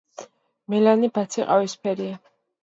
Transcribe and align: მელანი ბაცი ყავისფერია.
მელანი 0.73 1.09
ბაცი 1.19 1.45
ყავისფერია. 1.51 2.17